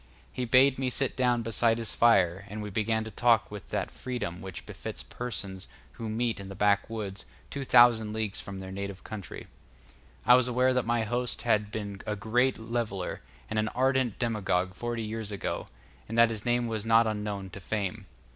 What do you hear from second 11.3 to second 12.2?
had been a